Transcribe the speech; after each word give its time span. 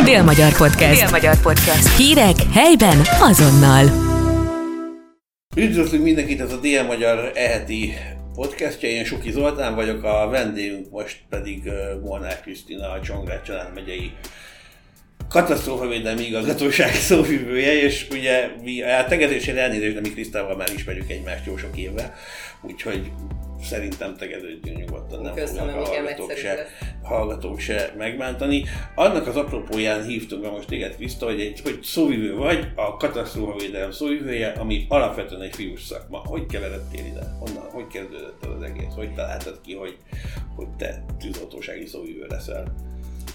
Dél-Magyar 0.00 0.56
Podcast. 0.56 1.00
Dél-Magyar 1.00 1.40
Podcast. 1.40 1.96
Hírek 1.96 2.36
helyben 2.52 2.98
azonnal. 3.20 3.84
Üdvözlünk 5.56 6.04
mindenkit, 6.04 6.40
ez 6.40 6.52
a 6.52 6.56
Dél-Magyar 6.56 7.32
eheti 7.34 7.92
podcastja, 8.34 8.88
én 8.88 9.04
Suki 9.04 9.30
Zoltán 9.30 9.74
vagyok, 9.74 10.04
a 10.04 10.28
vendégünk 10.30 10.90
most 10.90 11.22
pedig 11.28 11.70
Molnár 12.04 12.40
Krisztina, 12.40 12.90
a 12.90 13.00
Csongrád 13.00 13.42
család 13.42 13.74
megyei 13.74 14.12
katasztrófavédelmi 15.28 16.22
igazgatóság 16.22 16.94
szóvivője, 17.08 17.82
és 17.82 18.06
ugye 18.10 18.50
mi 18.62 18.82
a 18.82 19.04
tegezésére 19.04 19.60
elnézést, 19.60 19.94
de 19.94 20.00
mi 20.00 20.10
Krisztával 20.10 20.56
már 20.56 20.68
ismerjük 20.74 21.10
egymást 21.10 21.46
jó 21.46 21.56
sok 21.56 21.76
éve, 21.76 22.14
úgyhogy 22.62 23.10
szerintem 23.62 24.16
tegeződjünk 24.16 24.78
nyugodtan, 24.78 25.22
nem 25.22 25.34
Köszönöm, 25.34 25.68
fognak 25.68 25.86
a 25.86 25.88
hallgatók 25.88 26.32
se, 26.32 26.54
lesz. 26.54 26.66
hallgatók 27.02 27.58
se 27.58 27.94
megbántani. 27.96 28.64
Annak 28.94 29.26
az 29.26 29.36
apropóján 29.36 30.02
hívtunk 30.04 30.42
be 30.42 30.50
most 30.50 30.68
téged, 30.68 30.96
Kriszta, 30.96 31.26
hogy, 31.26 31.40
egy, 31.40 31.60
hogy 31.60 31.78
szóvivő 31.82 32.36
vagy, 32.36 32.68
a 32.74 32.96
katasztrófavédelem 32.96 33.90
szóvivője, 33.90 34.48
ami 34.48 34.86
alapvetően 34.88 35.42
egy 35.42 35.54
fiús 35.54 35.84
szakma. 35.84 36.18
Hogy 36.24 36.46
keveredtél 36.46 37.04
ide? 37.04 37.20
Honnan, 37.38 37.70
hogy 37.70 37.86
kezdődött 37.86 38.44
el 38.44 38.50
az 38.50 38.62
egész? 38.62 38.94
Hogy 38.94 39.14
találtad 39.14 39.60
ki, 39.60 39.74
hogy, 39.74 39.96
hogy 40.56 40.68
te 40.68 41.04
tűzoltósági 41.18 41.86
szóvivő 41.86 42.26
leszel? 42.28 42.74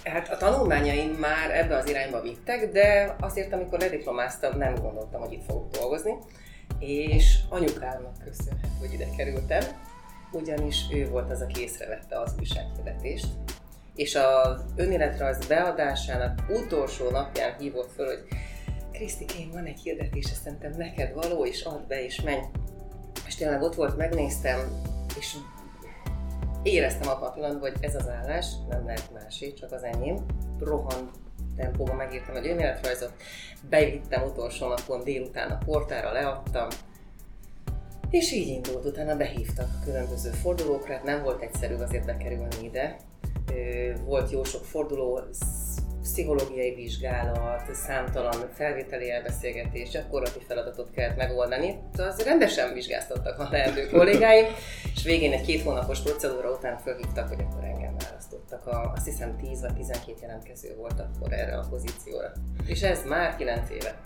Hát 0.04 0.32
a 0.32 0.36
tanulmányaim 0.36 1.10
már 1.10 1.50
ebbe 1.50 1.76
az 1.76 1.88
irányba 1.88 2.20
vittek, 2.20 2.72
de 2.72 3.16
azért, 3.20 3.52
amikor 3.52 3.78
lediplomáztam, 3.78 4.58
nem 4.58 4.74
gondoltam, 4.74 5.20
hogy 5.20 5.32
itt 5.32 5.44
fogok 5.44 5.70
dolgozni, 5.70 6.14
és 6.78 7.38
anyukámnak 7.48 8.16
köszönhet, 8.24 8.70
hogy 8.80 8.92
ide 8.92 9.06
kerültem, 9.16 9.62
ugyanis 10.32 10.86
ő 10.92 11.08
volt 11.08 11.30
az, 11.30 11.40
aki 11.40 11.60
észrevette 11.60 12.20
az 12.20 12.34
újsághirdetést, 12.38 13.26
és 13.94 14.14
az 14.14 14.64
önéletrajz 14.76 15.46
beadásának 15.46 16.38
utolsó 16.48 17.10
napján 17.10 17.58
hívott 17.58 17.92
föl, 17.92 18.06
hogy 18.06 18.26
Krisztikém, 18.92 19.50
van 19.52 19.64
egy 19.64 19.80
hirdetés, 19.80 20.24
ezt 20.24 20.42
szerintem 20.42 20.74
neked 20.76 21.14
való, 21.14 21.44
és 21.46 21.62
add 21.62 21.86
be, 21.88 22.04
és 22.04 22.20
menj. 22.20 22.42
És 23.26 23.34
tényleg 23.34 23.62
ott 23.62 23.74
volt, 23.74 23.96
megnéztem, 23.96 24.58
és 25.18 25.36
éreztem 26.62 27.08
abban 27.08 27.28
a 27.28 27.32
pillanatban, 27.32 27.70
hogy 27.70 27.84
ez 27.84 27.94
az 27.94 28.08
állás 28.08 28.46
nem 28.68 28.84
lehet 28.86 29.12
másé, 29.12 29.52
csak 29.52 29.72
az 29.72 29.82
enyém. 29.82 30.16
Rohan 30.58 31.10
tempóban 31.56 31.96
megírtam 31.96 32.36
egy 32.36 32.46
önéletrajzot, 32.46 33.12
bevittem 33.68 34.22
utolsó 34.22 34.68
napon 34.68 35.04
délután 35.04 35.50
a 35.50 35.58
portára, 35.64 36.12
leadtam, 36.12 36.68
és 38.10 38.32
így 38.32 38.48
indult, 38.48 38.84
utána 38.84 39.16
behívtak 39.16 39.68
különböző 39.84 40.30
fordulókra, 40.30 40.92
hát 40.92 41.04
nem 41.04 41.22
volt 41.22 41.42
egyszerű 41.42 41.74
azért 41.74 42.06
bekerülni 42.06 42.64
ide. 42.64 42.96
Volt 44.04 44.30
jó 44.30 44.44
sok 44.44 44.64
forduló, 44.64 45.20
sz- 45.32 45.86
pszichológiai 46.02 46.74
vizsgálat, 46.74 47.74
számtalan 47.74 48.48
felvételi 48.54 49.10
elbeszélgetés, 49.10 49.88
gyakorlati 49.88 50.38
feladatot 50.46 50.90
kellett 50.90 51.16
megoldani. 51.16 51.78
De 51.96 52.02
az 52.02 52.22
rendesen 52.22 52.72
vizsgáztattak 52.72 53.38
a 53.38 53.48
leendő 53.50 53.86
kollégáim, 53.86 54.46
és 54.94 55.04
végén 55.04 55.32
egy 55.32 55.44
két 55.44 55.62
hónapos 55.62 56.00
procedúra 56.00 56.50
után 56.50 56.78
felhívtak, 56.78 57.28
hogy 57.28 57.40
akkor 57.40 57.64
választottak. 57.98 58.66
A, 58.66 58.92
azt 58.94 59.04
hiszem 59.04 59.36
10 59.36 59.60
vagy 59.60 59.74
12 59.74 60.18
jelentkező 60.20 60.74
volt 60.76 61.00
akkor 61.00 61.32
erre 61.32 61.56
a 61.56 61.66
pozícióra. 61.70 62.32
És 62.66 62.82
ez 62.82 63.04
már 63.04 63.36
9 63.36 63.70
éve. 63.70 64.00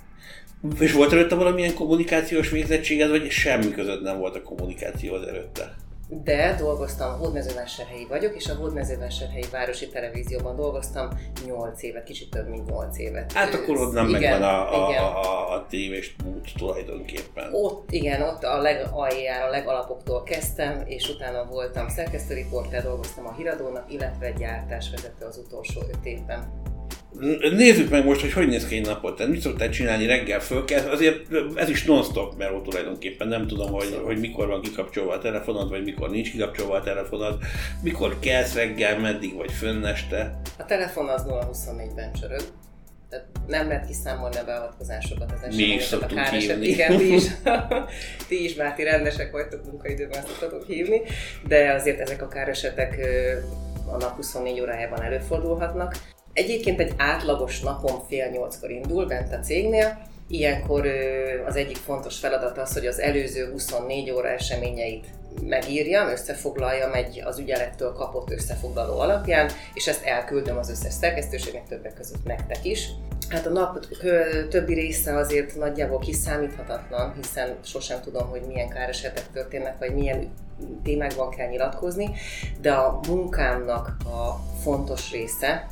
És 0.79 0.93
volt 0.93 1.13
előtte 1.13 1.35
valamilyen 1.35 1.75
kommunikációs 1.75 2.51
végzettséged, 2.51 3.11
vagy 3.11 3.31
semmi 3.31 3.71
között 3.71 4.03
nem 4.03 4.19
volt 4.19 4.37
a 4.37 4.43
kommunikáció 4.43 5.15
az 5.15 5.27
előtte? 5.27 5.75
De 6.21 6.55
dolgoztam, 6.59 7.19
Hódmezővásárhelyi 7.19 8.07
vagyok, 8.07 8.37
és 8.37 8.49
a 8.49 8.55
Hódmezővásárhelyi 8.55 9.45
Városi 9.51 9.89
Televízióban 9.89 10.57
dolgoztam 10.57 11.09
8 11.47 11.83
évet, 11.83 12.05
kicsit 12.05 12.31
több 12.31 12.49
mint 12.49 12.71
8 12.71 12.99
évet. 12.99 13.33
Hát 13.33 13.55
akkor 13.55 13.77
ott 13.77 13.93
nem 13.93 14.09
Igen, 14.09 14.21
megvan 14.21 14.49
a, 14.49 14.87
a, 14.87 14.91
igen. 14.91 15.03
a, 15.03 15.21
a, 15.21 15.53
a 15.53 15.67
tévés 15.69 16.17
út 16.27 16.53
tulajdonképpen. 16.57 17.49
Ott, 17.53 17.91
igen, 17.91 18.23
ott 18.23 18.43
a 18.43 18.61
legaljára, 18.61 19.47
a 19.47 19.51
legalapoktól 19.51 20.23
kezdtem, 20.23 20.83
és 20.87 21.09
utána 21.09 21.45
voltam 21.45 21.89
szerkesztőriporter, 21.89 22.83
dolgoztam 22.83 23.27
a 23.27 23.33
híradónak, 23.33 23.93
illetve 23.93 24.31
gyártásvezető 24.31 25.25
az 25.25 25.37
utolsó 25.47 25.81
5 25.81 25.97
évben. 26.03 26.72
Nézzük 27.57 27.91
meg 27.91 28.05
most, 28.05 28.21
hogy 28.21 28.33
hogy 28.33 28.49
néz 28.49 28.67
ki 28.67 28.77
egy 28.77 28.87
napot. 28.87 29.17
Tehát 29.17 29.33
mit 29.33 29.41
szoktál 29.41 29.69
csinálni 29.69 30.07
reggel 30.07 30.41
fölkelsz? 30.41 30.85
Azért 30.85 31.27
ez 31.55 31.69
is 31.69 31.85
non-stop 31.85 32.37
meló 32.37 32.61
tulajdonképpen. 32.61 33.29
Nem 33.29 33.47
tudom, 33.47 33.73
hogy, 33.73 34.01
hogy 34.05 34.19
mikor 34.19 34.47
van 34.47 34.61
kikapcsolva 34.61 35.13
a 35.13 35.19
telefonod, 35.19 35.69
vagy 35.71 35.85
mikor 35.85 36.11
nincs 36.11 36.31
kikapcsolva 36.31 36.75
a 36.75 36.83
telefonod. 36.83 37.39
Mikor 37.83 38.19
kelsz 38.19 38.55
reggel, 38.55 38.99
meddig 38.99 39.35
vagy 39.35 39.53
fönn 39.53 39.85
este. 39.85 40.41
A 40.59 40.65
telefon 40.65 41.09
az 41.09 41.25
0-24-ben 41.29 42.13
csörög, 42.13 42.43
tehát 43.11 43.27
nem 43.47 43.69
lehet 43.69 43.87
kiszámolni 43.87 44.37
a 44.37 44.45
beavatkozásokat 44.45 45.33
az 45.33 45.57
Mi 45.57 45.63
is 45.63 45.83
eseményeket, 45.83 45.83
a 45.83 45.89
szoktunk 45.89 46.25
káreset. 46.25 46.51
hívni. 46.51 46.67
Igen, 46.67 46.97
ti 46.99 47.15
is. 47.15 47.25
ti 48.29 48.45
is, 48.45 48.55
bár 48.55 48.75
ti 48.75 48.83
rendesek 48.83 49.31
vagytok 49.33 49.65
munkaidőben, 49.65 50.23
szoktatok 50.23 50.67
hívni, 50.67 51.01
de 51.49 51.73
azért 51.73 52.01
ezek 52.01 52.23
a 52.23 52.29
káresetek 52.29 53.01
a 53.87 53.97
nap 53.97 54.17
24 54.17 54.61
órájában 54.61 55.03
előfordulhatnak. 55.03 55.95
Egyébként 56.33 56.81
egy 56.81 56.93
átlagos 56.97 57.61
napon 57.61 58.01
fél 58.09 58.29
nyolckor 58.31 58.71
indul 58.71 59.07
bent 59.07 59.33
a 59.33 59.39
cégnél, 59.39 60.11
Ilyenkor 60.33 60.87
az 61.47 61.57
egyik 61.57 61.77
fontos 61.77 62.19
feladat 62.19 62.59
az, 62.59 62.73
hogy 62.73 62.87
az 62.87 63.01
előző 63.01 63.51
24 63.51 64.11
óra 64.11 64.29
eseményeit 64.29 65.07
megírjam, 65.43 66.09
összefoglaljam 66.09 66.93
egy 66.93 67.23
az 67.25 67.39
ügyelettől 67.39 67.93
kapott 67.93 68.31
összefoglaló 68.31 68.99
alapján, 68.99 69.51
és 69.75 69.87
ezt 69.87 70.05
elküldöm 70.05 70.57
az 70.57 70.71
összes 70.71 70.93
szerkesztőségnek, 70.93 71.69
többek 71.69 71.95
között 71.95 72.25
nektek 72.25 72.65
is. 72.65 72.89
Hát 73.29 73.47
a 73.47 73.51
nap 73.51 73.87
többi 74.49 74.75
része 74.75 75.17
azért 75.17 75.57
nagyjából 75.57 75.99
kiszámíthatatlan, 75.99 77.15
hiszen 77.15 77.57
sosem 77.65 78.01
tudom, 78.01 78.29
hogy 78.29 78.43
milyen 78.47 78.69
káresetek 78.69 79.31
történnek, 79.33 79.79
vagy 79.79 79.95
milyen 79.95 80.33
témákban 80.83 81.31
kell 81.31 81.49
nyilatkozni, 81.49 82.11
de 82.61 82.73
a 82.73 83.01
munkámnak 83.09 83.97
a 84.05 84.41
fontos 84.63 85.11
része, 85.11 85.67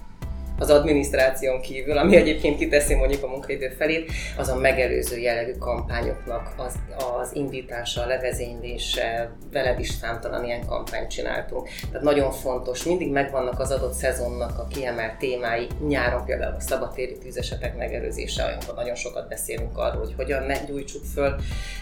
az 0.60 0.70
adminisztráción 0.70 1.60
kívül, 1.60 1.98
ami 1.98 2.16
egyébként 2.16 2.58
kiteszi 2.58 2.94
mondjuk 2.94 3.22
a 3.22 3.26
munkaidő 3.26 3.68
felét, 3.68 4.12
az 4.36 4.48
a 4.48 4.56
megelőző 4.56 5.18
jellegű 5.18 5.52
kampányoknak 5.52 6.54
az, 6.56 6.74
az 7.20 7.30
indítása, 7.34 8.02
a 8.02 8.06
levezénylése, 8.06 9.30
veled 9.52 9.78
is 9.78 9.88
számtalan 9.88 10.44
ilyen 10.44 10.66
kampányt 10.66 11.10
csináltunk. 11.10 11.68
Tehát 11.90 12.02
nagyon 12.02 12.30
fontos, 12.30 12.84
mindig 12.84 13.10
megvannak 13.10 13.60
az 13.60 13.70
adott 13.70 13.92
szezonnak 13.92 14.58
a 14.58 14.66
kiemelt 14.66 15.18
témái, 15.18 15.66
nyáron 15.86 16.24
például 16.24 16.54
a 16.54 16.60
szabadtéri 16.60 17.18
tűzesetek 17.18 17.76
megelőzése, 17.76 18.42
amikor 18.42 18.74
nagyon 18.74 18.94
sokat 18.94 19.28
beszélünk 19.28 19.78
arról, 19.78 20.04
hogy 20.04 20.14
hogyan 20.16 20.42
ne 20.42 20.64
gyújtsuk 20.64 21.04
föl 21.04 21.34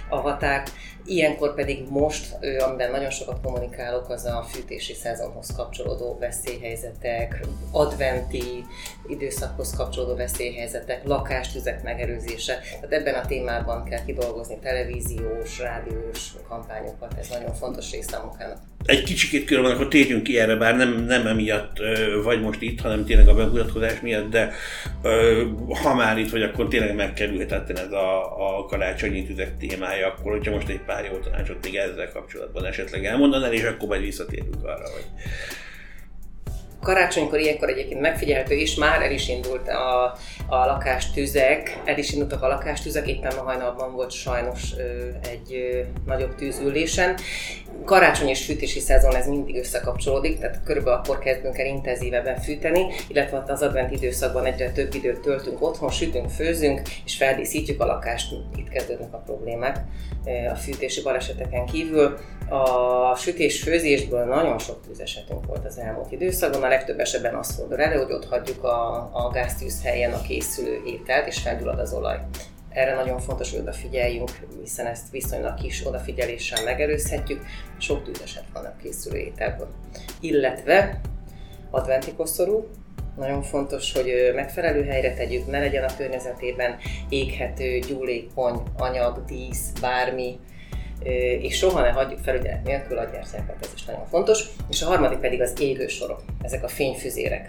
a 0.09 0.17
haták, 0.17 0.69
Ilyenkor 1.09 1.55
pedig 1.55 1.87
most, 1.91 2.37
amiben 2.67 2.91
nagyon 2.91 3.11
sokat 3.11 3.41
kommunikálok, 3.43 4.09
az 4.09 4.25
a 4.25 4.47
fűtési 4.49 4.95
szezonhoz 4.95 5.53
kapcsolódó 5.57 6.17
veszélyhelyzetek, 6.21 7.41
adventi 7.73 8.65
időszakhoz 9.07 9.75
kapcsolódó 9.77 10.15
veszélyhelyzetek, 10.17 11.01
lakástüzek 11.05 11.83
megelőzése. 11.83 12.59
Tehát 12.81 12.93
ebben 12.93 13.15
a 13.15 13.27
témában 13.27 13.85
kell 13.85 14.05
kidolgozni 14.05 14.59
televíziós, 14.63 15.59
rádiós 15.59 16.33
kampányokat, 16.49 17.15
ez 17.19 17.29
nagyon 17.29 17.55
fontos 17.55 17.91
része 17.91 18.17
a 18.17 18.25
munkának. 18.25 18.59
Egy 18.85 19.03
kicsikét 19.03 19.45
különben, 19.45 19.73
akkor 19.73 19.89
térjünk 19.89 20.23
ki 20.23 20.39
erre, 20.39 20.57
bár 20.57 20.77
nem, 20.77 21.05
nem 21.05 21.27
emiatt 21.27 21.77
vagy 22.23 22.41
most 22.41 22.63
itt, 22.63 22.81
hanem 22.81 23.05
tényleg 23.05 23.29
a 23.29 23.35
bemutatkozás 23.35 24.01
miatt, 24.01 24.31
de 24.31 24.53
ha 25.83 25.95
már 25.95 26.19
itt 26.19 26.31
vagy, 26.31 26.43
akkor 26.43 26.69
tényleg 26.69 26.95
megkerülhetetlen 26.95 27.77
ez 27.87 27.93
a, 27.93 28.59
a 28.59 28.65
karácsonyi 28.65 29.27
tüzek 29.27 29.57
témája, 29.57 30.07
akkor 30.07 30.33
hogyha 30.33 30.53
most 30.55 30.69
egy 30.69 30.81
pár 30.81 31.05
jó 31.05 31.19
tanácsot 31.19 31.65
még 31.65 31.77
ezzel 31.77 32.13
kapcsolatban 32.13 32.65
esetleg 32.65 33.05
elmondanál, 33.05 33.53
és 33.53 33.63
akkor 33.63 33.89
majd 33.89 34.01
visszatérünk 34.01 34.65
arra, 34.65 34.89
hogy 34.93 35.07
Karácsonykor 36.81 37.39
ilyenkor 37.39 37.69
egyébként 37.69 38.01
megfigyelhető, 38.01 38.55
és 38.55 38.75
már 38.75 39.03
el 39.03 39.11
is 39.11 39.29
indult 39.29 39.69
a, 39.69 40.05
a 40.47 40.67
lakástüzek, 40.67 41.81
el 41.85 41.99
is 41.99 42.13
indultak 42.13 42.43
a 42.43 42.49
lakástüzek, 42.49 43.09
éppen 43.09 43.33
ma 43.37 43.43
hajnalban 43.43 43.93
volt 43.93 44.11
sajnos 44.11 44.73
egy 45.31 45.85
nagyobb 46.07 46.35
tűzülésen. 46.35 47.17
Karácsony 47.85 48.29
és 48.29 48.45
fűtési 48.45 48.81
szezon 48.81 49.15
ez 49.15 49.27
mindig 49.27 49.57
összekapcsolódik, 49.57 50.39
tehát 50.39 50.61
körülbelül 50.65 50.99
akkor 50.99 51.19
kezdünk 51.19 51.59
el 51.59 51.67
intenzívebben 51.67 52.41
fűteni, 52.41 52.87
illetve 53.09 53.43
az 53.47 53.63
advent 53.63 53.93
időszakban 53.93 54.45
egyre 54.45 54.71
több 54.71 54.95
időt 54.95 55.21
töltünk 55.21 55.63
otthon, 55.63 55.91
sütünk, 55.91 56.31
főzünk, 56.31 56.83
és 57.05 57.17
feldíszítjük 57.17 57.81
a 57.81 57.87
lakást, 57.87 58.33
itt 58.57 58.69
kezdődnek 58.69 59.13
a 59.13 59.23
problémák 59.27 59.79
a 60.51 60.55
fűtési 60.55 61.03
baleseteken 61.03 61.67
kívül. 61.67 62.19
A 62.49 63.17
sütés-főzésből 63.17 64.25
nagyon 64.25 64.59
sok 64.59 64.81
tűzesetünk 64.87 65.47
volt 65.47 65.65
az 65.65 65.79
elmúlt 65.79 66.13
időszakban, 66.13 66.63
a 66.63 66.69
legtöbb 66.69 66.99
esetben 66.99 67.35
az 67.35 67.55
fordul 67.55 67.81
elő, 67.81 68.03
hogy 68.03 68.13
ott 68.13 68.27
hagyjuk 68.27 68.65
a, 68.65 69.11
a 69.13 69.31
gáztűz 69.33 69.83
helyen 69.83 70.13
a 70.13 70.23
készülő 70.23 70.81
ételt, 70.87 71.27
és 71.27 71.39
felgyullad 71.39 71.79
az 71.79 71.93
olaj. 71.93 72.21
Erre 72.71 72.95
nagyon 72.95 73.21
fontos, 73.21 73.51
hogy 73.51 73.61
odafigyeljünk, 73.61 74.31
hiszen 74.61 74.87
ezt 74.87 75.11
viszonylag 75.11 75.55
kis 75.55 75.87
odafigyeléssel 75.87 76.65
megelőzhetjük. 76.65 77.43
Sok 77.79 78.05
tűzeset 78.05 78.45
van 78.53 78.65
a 78.65 78.77
készülő 78.83 79.19
ételből. 79.19 79.69
Illetve 80.21 81.01
adventi 81.71 82.13
koszorú, 82.13 82.69
Nagyon 83.19 83.43
fontos, 83.43 83.93
hogy 83.93 84.33
megfelelő 84.35 84.85
helyre 84.85 85.15
tegyük, 85.15 85.47
ne 85.47 85.59
legyen 85.59 85.85
a 85.85 85.97
környezetében 85.97 86.77
éghető, 87.09 87.79
gyúlékony 87.79 88.63
anyag, 88.77 89.25
dísz, 89.25 89.71
bármi, 89.81 90.39
és 91.41 91.57
soha 91.57 91.81
ne 91.81 91.91
hagyjuk 91.91 92.19
felügyelet 92.19 92.65
nélkül 92.65 92.99
a 92.99 93.05
gyertyákat, 93.05 93.57
ez 93.61 93.71
is 93.75 93.85
nagyon 93.85 94.07
fontos. 94.07 94.45
És 94.71 94.83
a 94.83 94.87
harmadik 94.87 95.19
pedig 95.19 95.41
az 95.41 95.61
égősorok, 95.61 96.23
ezek 96.43 96.65
a 96.65 96.69
fényfüzérek. 96.69 97.47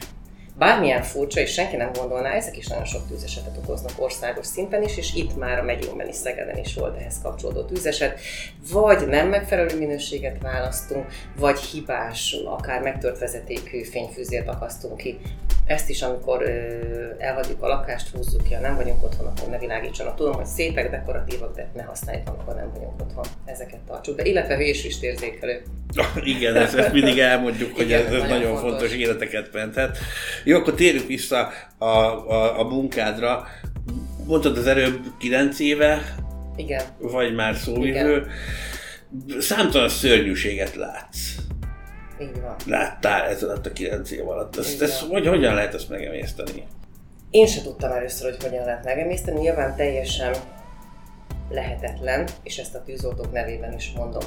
Bármilyen 0.57 1.01
furcsa, 1.01 1.39
és 1.39 1.53
senki 1.53 1.75
nem 1.75 1.91
gondolná, 1.93 2.31
ezek 2.31 2.57
is 2.57 2.67
nagyon 2.67 2.85
sok 2.85 3.07
tűzesetet 3.07 3.57
okoznak 3.57 3.91
országos 3.95 4.45
szinten 4.45 4.83
is, 4.83 4.97
és 4.97 5.15
itt 5.15 5.37
már 5.37 5.59
a 5.59 5.63
megyénkben 5.63 6.07
is 6.07 6.15
Szegeden 6.15 6.57
is 6.57 6.75
volt 6.75 6.97
ehhez 6.97 7.21
kapcsolódó 7.23 7.63
tűzeset. 7.63 8.19
Vagy 8.71 9.07
nem 9.07 9.27
megfelelő 9.27 9.77
minőséget 9.77 10.41
választunk, 10.41 11.05
vagy 11.37 11.59
hibás, 11.59 12.35
akár 12.45 12.81
megtört 12.81 13.19
vezetékű 13.19 13.83
fényfűzért 13.83 14.47
akasztunk 14.47 14.97
ki. 14.97 15.17
Ezt 15.69 15.89
is, 15.89 16.01
amikor 16.01 16.41
ö, 16.41 16.51
elhagyjuk 17.17 17.63
a 17.63 17.67
lakást, 17.67 18.09
húzzuk 18.09 18.43
ki, 18.43 18.53
ha 18.53 18.59
nem 18.59 18.75
vagyunk 18.75 19.03
otthon, 19.03 19.25
akkor 19.25 19.49
ne 19.49 19.57
világítsanak. 19.57 20.15
Tudom, 20.15 20.33
hogy 20.33 20.45
szépek, 20.45 20.89
dekoratívak, 20.89 21.55
de 21.55 21.69
ne 21.75 21.83
használjuk, 21.83 22.29
amikor 22.29 22.55
nem 22.55 22.71
vagyunk 22.73 23.01
otthon. 23.01 23.23
Ezeket 23.45 23.79
tartsuk 23.79 24.15
be. 24.15 24.23
Illetve 24.23 24.55
hősüstérzékelő. 24.55 25.61
Igen, 26.23 26.55
ezt, 26.55 26.75
ezt 26.75 26.93
mindig 26.93 27.19
elmondjuk, 27.19 27.75
hogy 27.75 27.85
Igen, 27.85 27.99
ez, 27.99 28.05
ez 28.05 28.11
nagyon, 28.11 28.27
nagyon 28.27 28.57
fontos. 28.57 28.69
fontos 28.69 28.93
életeket 28.93 29.53
menthet. 29.53 29.97
Jó, 30.43 30.57
akkor 30.57 30.73
térjünk 30.73 31.07
vissza 31.07 31.51
a, 31.77 31.85
a, 31.85 32.59
a 32.59 32.63
munkádra. 32.63 33.47
Mondtad 34.25 34.57
az 34.57 34.67
előbb 34.67 34.99
9 35.19 35.59
éve, 35.59 36.15
Igen. 36.55 36.83
vagy 36.97 37.35
már 37.35 37.55
szóvivő. 37.55 38.27
Számtalan 39.39 39.89
szörnyűséget 39.89 40.75
látsz. 40.75 41.35
Így 42.21 42.41
van. 42.41 42.55
Láttál 42.65 43.27
ez 43.27 43.43
alatt 43.43 43.65
a 43.65 43.71
9 43.71 44.11
év 44.11 44.29
alatt. 44.29 44.57
Ezt, 44.57 44.81
ezt, 44.81 44.99
hogy, 44.99 45.27
hogyan 45.27 45.53
lehet 45.53 45.73
ezt 45.73 45.89
megemészteni? 45.89 46.67
Én 47.29 47.47
se 47.47 47.61
tudtam 47.61 47.91
először, 47.91 48.31
hogy 48.31 48.43
hogyan 48.43 48.65
lehet 48.65 48.83
megemészteni. 48.83 49.39
Nyilván 49.39 49.75
teljesen 49.75 50.35
lehetetlen, 51.49 52.27
és 52.43 52.57
ezt 52.57 52.75
a 52.75 52.83
tűzoltók 52.83 53.31
nevében 53.31 53.73
is 53.73 53.91
mondom. 53.95 54.23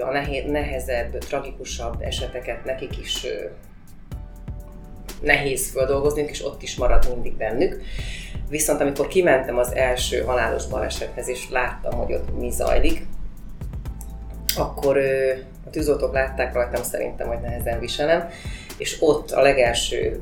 A 0.00 0.10
nehezebb, 0.46 1.18
tragikusabb 1.18 2.00
eseteket 2.00 2.64
nekik 2.64 2.98
is 2.98 3.26
nehéz 5.22 5.70
földolgozni, 5.70 6.22
és 6.22 6.44
ott 6.44 6.62
is 6.62 6.76
marad 6.76 7.08
mindig 7.14 7.36
bennük. 7.36 7.82
Viszont 8.48 8.80
amikor 8.80 9.08
kimentem 9.08 9.58
az 9.58 9.74
első 9.74 10.20
halálos 10.20 10.66
balesethez, 10.66 11.28
és 11.28 11.50
láttam, 11.50 11.98
hogy 11.98 12.12
ott 12.12 12.38
mi 12.38 12.50
zajlik, 12.50 13.06
akkor 14.58 14.98
a 15.66 15.70
tűzoltók 15.70 16.12
látták 16.12 16.54
rajtam 16.54 16.82
szerintem, 16.82 17.26
hogy 17.26 17.40
nehezen 17.40 17.80
viselem, 17.80 18.28
és 18.78 18.96
ott 19.00 19.30
a 19.30 19.40
legelső 19.40 20.20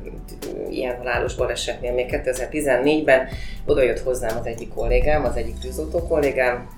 ilyen 0.69 0.97
halálos 0.97 1.35
balesetnél, 1.35 1.93
még 1.93 2.05
2014-ben 2.11 3.27
oda 3.65 3.81
jött 3.81 3.99
hozzám 3.99 4.37
az 4.37 4.45
egyik 4.45 4.73
kollégám, 4.73 5.25
az 5.25 5.35
egyik 5.35 5.59
tűzoltó 5.59 6.07
kollégám, 6.07 6.69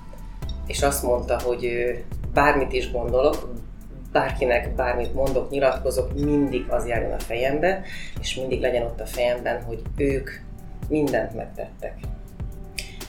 és 0.66 0.82
azt 0.82 1.02
mondta, 1.02 1.40
hogy 1.40 1.94
bármit 2.32 2.72
is 2.72 2.90
gondolok, 2.90 3.52
bárkinek 4.12 4.74
bármit 4.74 5.14
mondok, 5.14 5.50
nyilatkozok, 5.50 6.14
mindig 6.14 6.64
az 6.68 6.86
járjon 6.86 7.12
a 7.12 7.18
fejembe, 7.18 7.82
és 8.20 8.34
mindig 8.34 8.60
legyen 8.60 8.82
ott 8.82 9.00
a 9.00 9.06
fejemben, 9.06 9.62
hogy 9.62 9.82
ők 9.96 10.30
mindent 10.88 11.34
megtettek. 11.34 11.94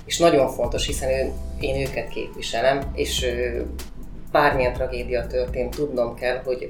És 0.06 0.18
nagyon 0.18 0.50
fontos, 0.50 0.86
hiszen 0.86 1.10
én 1.60 1.88
őket 1.88 2.10
képviselem, 2.10 2.92
és 2.94 3.26
bármilyen 4.32 4.74
tragédia 4.74 5.28
történt, 5.28 5.76
tudnom 5.76 6.16
kell, 6.16 6.42
hogy 6.44 6.66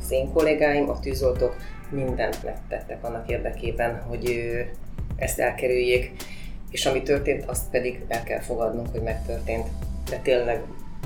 az 0.00 0.10
én 0.10 0.32
kollégáim, 0.32 0.88
a 0.88 1.00
tűzoltók 1.00 1.56
mindent 1.90 2.44
megtettek 2.44 3.04
annak 3.04 3.30
érdekében, 3.30 4.02
hogy 4.02 4.52
ezt 5.16 5.38
elkerüljék, 5.38 6.12
és 6.70 6.86
ami 6.86 7.02
történt, 7.02 7.44
azt 7.46 7.70
pedig 7.70 8.04
el 8.08 8.22
kell 8.22 8.40
fogadnunk, 8.40 8.88
hogy 8.90 9.02
megtörtént. 9.02 9.66
De 10.10 10.16
tényleg 10.16 10.60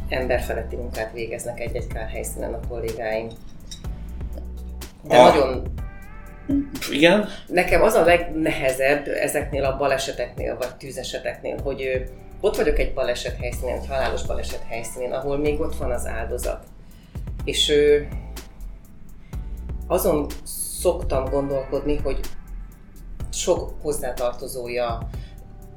emberfeletti 0.09 0.77
munkát 0.77 1.13
végeznek 1.13 1.61
egy-egy 1.61 1.87
helyszínen 2.13 2.55
a 2.55 2.61
kollégáim. 2.69 3.29
De 5.03 5.17
a... 5.17 5.23
nagyon 5.23 5.75
igen? 6.91 7.29
Nekem 7.47 7.83
az 7.83 7.95
a 7.95 8.05
legnehezebb 8.05 9.07
ezeknél 9.09 9.65
a 9.65 9.77
baleseteknél, 9.77 10.57
vagy 10.57 10.77
tűzeseteknél, 10.77 11.61
hogy 11.63 12.05
ott 12.41 12.57
vagyok 12.57 12.79
egy 12.79 12.95
baleset 12.95 13.37
helyszínén, 13.37 13.75
egy 13.75 13.87
halálos 13.87 14.27
baleset 14.27 14.63
helyszínén, 14.69 15.13
ahol 15.13 15.39
még 15.39 15.61
ott 15.61 15.77
van 15.77 15.91
az 15.91 16.07
áldozat. 16.07 16.65
És 17.45 17.69
ő, 17.69 18.09
azon 19.87 20.27
szoktam 20.81 21.25
gondolkodni, 21.25 21.97
hogy 21.97 22.21
sok 23.33 23.73
hozzátartozója, 23.83 25.09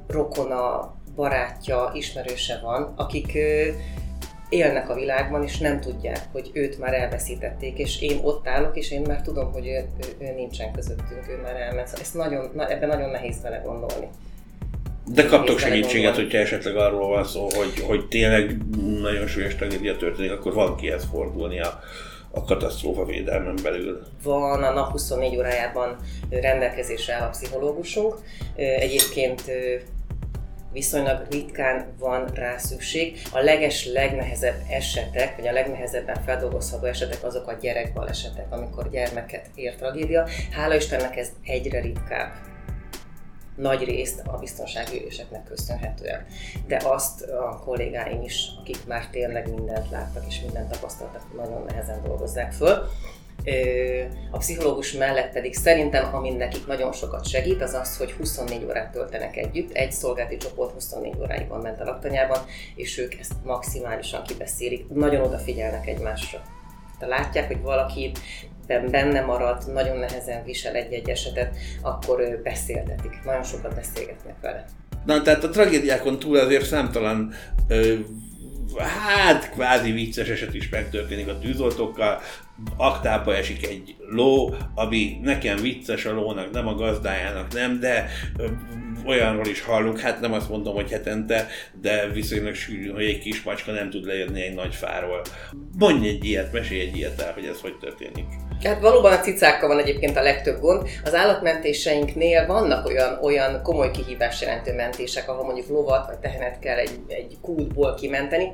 rokona, 0.06 0.94
barátja, 1.14 1.90
ismerőse 1.94 2.58
van, 2.62 2.92
akik 2.96 3.38
élnek 4.48 4.88
a 4.88 4.94
világban, 4.94 5.42
és 5.42 5.58
nem 5.58 5.80
tudják, 5.80 6.28
hogy 6.32 6.50
őt 6.52 6.78
már 6.78 6.94
elveszítették, 6.94 7.78
és 7.78 8.00
én 8.00 8.18
ott 8.22 8.48
állok, 8.48 8.76
és 8.76 8.90
én 8.90 9.00
már 9.00 9.22
tudom, 9.22 9.52
hogy 9.52 9.66
ő, 9.66 9.88
ő, 10.04 10.26
ő 10.26 10.32
nincsen 10.34 10.72
közöttünk, 10.72 11.28
ő 11.28 11.40
már 11.42 11.56
elment. 11.56 11.86
Szóval 11.86 12.02
ezt 12.02 12.14
nagyon, 12.14 12.50
na, 12.54 12.68
ebben 12.68 12.88
nagyon 12.88 13.10
nehéz 13.10 13.42
vele 13.42 13.56
gondolni. 13.56 14.08
De 15.12 15.24
kaptok 15.24 15.58
segítséget, 15.58 16.14
hogyha 16.14 16.38
esetleg 16.38 16.76
arról 16.76 17.08
van 17.08 17.24
szó, 17.24 17.48
hogy, 17.54 17.80
hogy 17.86 18.08
tényleg 18.08 18.56
nagyon 19.00 19.26
súlyos 19.26 19.54
tragédia 19.54 19.96
történik, 19.96 20.32
akkor 20.32 20.54
van 20.54 20.76
kihez 20.76 21.04
fordulni 21.12 21.60
a, 21.60 21.80
a 22.30 22.44
katasztrófa 22.44 23.04
védelmen 23.04 23.58
belül. 23.62 24.02
Van 24.22 24.62
a 24.62 24.72
nap 24.72 24.90
24 24.90 25.36
órájában 25.36 25.96
rendelkezésre 26.30 27.14
áll 27.14 27.26
a 27.26 27.28
pszichológusunk. 27.28 28.14
Egyébként 28.56 29.42
viszonylag 30.72 31.26
ritkán 31.30 31.86
van 31.98 32.26
rá 32.34 32.56
szükség. 32.56 33.18
A 33.32 33.38
leges, 33.38 33.86
legnehezebb 33.86 34.62
esetek, 34.70 35.36
vagy 35.36 35.46
a 35.46 35.52
legnehezebben 35.52 36.22
feldolgozható 36.24 36.86
esetek 36.86 37.24
azok 37.24 37.48
a 37.48 37.56
gyerekbalesetek, 37.60 38.46
amikor 38.50 38.90
gyermeket 38.90 39.50
ér 39.54 39.74
tragédia. 39.74 40.26
Hála 40.50 40.74
Istennek 40.74 41.16
ez 41.16 41.28
egyre 41.44 41.80
ritkább 41.80 42.32
nagy 43.60 43.84
részt 43.84 44.22
a 44.26 44.36
biztonsági 44.36 45.00
üléseknek 45.00 45.44
köszönhetően. 45.44 46.26
De 46.66 46.80
azt 46.84 47.22
a 47.22 47.60
kollégáim 47.64 48.22
is, 48.22 48.48
akik 48.60 48.86
már 48.86 49.08
tényleg 49.10 49.54
mindent 49.54 49.90
láttak 49.90 50.24
és 50.28 50.40
mindent 50.40 50.70
tapasztaltak, 50.70 51.36
nagyon 51.36 51.64
nehezen 51.68 52.02
dolgozzák 52.02 52.52
föl. 52.52 52.88
A 54.30 54.38
pszichológus 54.38 54.92
mellett 54.92 55.32
pedig 55.32 55.54
szerintem, 55.54 56.14
ami 56.14 56.30
nekik 56.30 56.66
nagyon 56.66 56.92
sokat 56.92 57.28
segít, 57.28 57.62
az 57.62 57.74
az, 57.74 57.96
hogy 57.96 58.12
24 58.12 58.64
órát 58.64 58.92
töltenek 58.92 59.36
együtt. 59.36 59.72
Egy 59.72 59.92
szolgálati 59.92 60.36
csoport 60.36 60.72
24 60.72 61.14
óráig 61.20 61.48
van 61.48 61.62
bent 61.62 61.80
a 61.80 61.84
laktanyában, 61.84 62.38
és 62.74 62.98
ők 62.98 63.14
ezt 63.14 63.32
maximálisan 63.44 64.22
kibeszélik. 64.22 64.88
Nagyon 64.88 65.24
odafigyelnek 65.24 65.86
egymásra. 65.86 66.42
Ha 67.00 67.06
látják, 67.06 67.46
hogy 67.46 67.60
valaki 67.60 68.12
benne 68.90 69.20
marad, 69.20 69.72
nagyon 69.72 69.98
nehezen 69.98 70.44
visel 70.44 70.74
egy-egy 70.74 71.08
esetet, 71.08 71.56
akkor 71.82 72.40
beszéltetik. 72.42 73.20
Nagyon 73.24 73.42
sokat 73.42 73.74
beszélgetnek 73.74 74.34
vele. 74.40 74.64
Na, 75.04 75.22
tehát 75.22 75.44
a 75.44 75.48
tragédiákon 75.48 76.18
túl 76.18 76.36
azért 76.36 76.64
számtalan 76.66 77.32
ö, 77.68 77.94
hát 78.78 79.50
kvázi 79.50 79.92
vicces 79.92 80.28
eset 80.28 80.54
is 80.54 80.68
megtörténik 80.68 81.28
a 81.28 81.38
tűzoltókkal. 81.38 82.20
Aktába 82.76 83.36
esik 83.36 83.66
egy 83.66 83.96
ló, 84.08 84.54
ami 84.74 85.18
nekem 85.22 85.56
vicces 85.56 86.04
a 86.04 86.12
lónak, 86.12 86.50
nem 86.50 86.66
a 86.66 86.74
gazdájának, 86.74 87.52
nem, 87.52 87.80
de 87.80 88.10
olyanról 89.06 89.46
is 89.46 89.62
hallunk, 89.62 90.00
hát 90.00 90.20
nem 90.20 90.32
azt 90.32 90.48
mondom, 90.48 90.74
hogy 90.74 90.90
hetente, 90.90 91.46
de 91.80 92.08
viszonylag 92.08 92.54
sűrű, 92.54 92.90
hogy 92.90 93.04
egy 93.04 93.18
kis 93.18 93.42
macska 93.42 93.72
nem 93.72 93.90
tud 93.90 94.04
lejönni 94.04 94.42
egy 94.42 94.54
nagy 94.54 94.74
fáról. 94.74 95.22
Mondj 95.78 96.08
egy 96.08 96.24
ilyet, 96.24 96.52
mesélj 96.52 96.80
egy 96.80 96.96
ilyet 96.96 97.20
el, 97.20 97.32
hogy 97.32 97.44
ez 97.44 97.60
hogy 97.60 97.78
történik. 97.78 98.26
Hát 98.64 98.80
valóban 98.80 99.12
a 99.12 99.20
cicákkal 99.20 99.68
van 99.68 99.78
egyébként 99.78 100.16
a 100.16 100.22
legtöbb 100.22 100.60
gond. 100.60 100.88
Az 101.04 101.14
állatmentéseinknél 101.14 102.46
vannak 102.46 102.86
olyan, 102.86 103.18
olyan 103.22 103.62
komoly 103.62 103.90
kihívás 103.90 104.40
jelentő 104.40 104.74
mentések, 104.74 105.28
ahol 105.28 105.44
mondjuk 105.44 105.68
lovat 105.68 106.06
vagy 106.06 106.18
tehenet 106.18 106.58
kell 106.58 106.76
egy, 106.76 107.00
egy 107.08 107.36
kútból 107.40 107.94
kimenteni. 107.94 108.52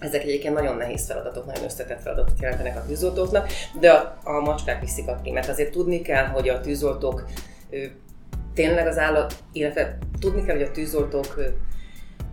Ezek 0.00 0.22
egyébként 0.22 0.54
nagyon 0.54 0.76
nehéz 0.76 1.06
feladatok, 1.06 1.46
nagyon 1.46 1.64
összetett 1.64 2.02
feladatot 2.02 2.40
jelentenek 2.40 2.76
a 2.76 2.84
tűzoltóknak, 2.86 3.48
de 3.80 3.90
a, 3.90 4.18
a 4.24 4.40
macskák 4.40 4.80
viszik 4.80 5.08
a 5.08 5.18
primet. 5.22 5.48
Azért 5.48 5.70
tudni 5.70 6.02
kell, 6.02 6.24
hogy 6.24 6.48
a 6.48 6.60
tűzoltók 6.60 7.24
tényleg 8.54 8.86
az 8.86 8.98
állat, 8.98 9.34
illetve 9.52 9.98
tudni 10.20 10.44
kell, 10.44 10.56
hogy 10.56 10.64
a 10.64 10.70
tűzoltók 10.70 11.40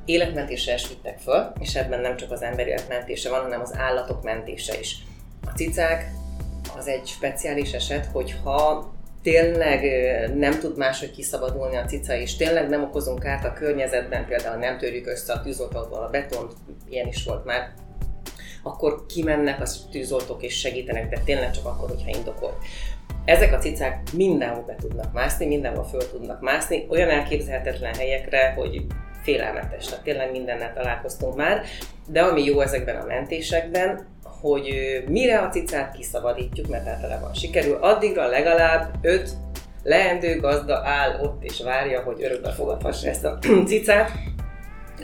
életmentésre 0.05 0.73
esvittek 0.73 1.19
föl, 1.19 1.51
és 1.59 1.75
ebben 1.75 2.01
nem 2.01 2.15
csak 2.15 2.31
az 2.31 2.41
ember 2.41 2.67
életmentése 2.67 3.29
van, 3.29 3.41
hanem 3.41 3.61
az 3.61 3.75
állatok 3.77 4.23
mentése 4.23 4.79
is. 4.79 4.97
A 5.45 5.49
cicák 5.49 6.11
az 6.77 6.87
egy 6.87 7.07
speciális 7.07 7.73
eset, 7.73 8.05
hogyha 8.05 8.93
tényleg 9.23 9.83
nem 10.35 10.59
tud 10.59 10.77
máshogy 10.77 11.11
kiszabadulni 11.11 11.75
a 11.75 11.85
cica, 11.85 12.15
és 12.15 12.35
tényleg 12.35 12.69
nem 12.69 12.83
okozunk 12.83 13.19
kárt 13.19 13.45
a 13.45 13.53
környezetben, 13.53 14.25
például 14.25 14.57
nem 14.57 14.77
törjük 14.77 15.07
össze 15.07 15.33
a 15.33 15.41
tűzoltóval 15.41 16.03
a 16.03 16.09
betont, 16.09 16.53
ilyen 16.89 17.07
is 17.07 17.23
volt 17.23 17.45
már, 17.45 17.73
akkor 18.63 19.05
kimennek 19.05 19.61
a 19.61 19.67
tűzoltók 19.91 20.43
és 20.43 20.59
segítenek, 20.59 21.09
de 21.09 21.21
tényleg 21.25 21.51
csak 21.51 21.65
akkor, 21.65 21.89
hogyha 21.89 22.17
indokolt. 22.17 22.55
Ezek 23.25 23.53
a 23.53 23.57
cicák 23.57 24.01
mindenhol 24.13 24.63
be 24.67 24.75
tudnak 24.75 25.13
mászni, 25.13 25.45
mindenhol 25.45 25.83
föl 25.83 26.09
tudnak 26.11 26.41
mászni, 26.41 26.85
olyan 26.89 27.09
elképzelhetetlen 27.09 27.93
helyekre, 27.93 28.53
hogy 28.57 28.85
félelmetes. 29.23 29.85
Tehát 29.85 30.03
tényleg 30.03 30.31
mindennel 30.31 30.73
találkoztunk 30.73 31.35
már, 31.35 31.61
de 32.07 32.21
ami 32.21 32.43
jó 32.43 32.61
ezekben 32.61 32.95
a 32.95 33.05
mentésekben, 33.05 34.07
hogy 34.41 34.69
mire 35.07 35.39
a 35.39 35.49
cicát 35.49 35.95
kiszabadítjuk, 35.95 36.67
mert 36.67 36.87
általában 36.87 37.33
sikerül, 37.33 37.77
addigra 37.81 38.27
legalább 38.27 38.89
5 39.01 39.29
leendő 39.83 40.39
gazda 40.39 40.81
áll 40.85 41.19
ott 41.21 41.43
és 41.43 41.61
várja, 41.63 42.01
hogy 42.01 42.23
örökbe 42.23 42.51
fogadhassa 42.51 43.07
ezt 43.07 43.25
a 43.25 43.37
cicát. 43.67 44.11